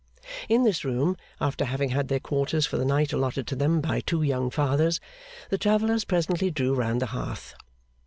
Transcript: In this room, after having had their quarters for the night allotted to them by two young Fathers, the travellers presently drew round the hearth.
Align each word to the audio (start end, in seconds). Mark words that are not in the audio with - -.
In 0.49 0.63
this 0.63 0.83
room, 0.83 1.15
after 1.39 1.63
having 1.63 1.89
had 1.89 2.07
their 2.07 2.19
quarters 2.19 2.65
for 2.65 2.75
the 2.75 2.85
night 2.85 3.13
allotted 3.13 3.45
to 3.45 3.55
them 3.55 3.81
by 3.81 3.99
two 3.99 4.23
young 4.23 4.49
Fathers, 4.49 4.99
the 5.51 5.59
travellers 5.59 6.05
presently 6.05 6.49
drew 6.49 6.73
round 6.73 7.03
the 7.03 7.13
hearth. 7.13 7.53